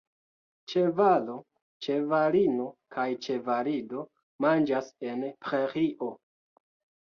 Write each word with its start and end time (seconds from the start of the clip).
Ĉevalo, 0.71 1.35
ĉevalino 1.87 2.67
kaj 2.97 3.07
ĉevalido 3.27 4.09
manĝas 4.47 4.93
en 5.15 5.25
prerio. 5.47 6.13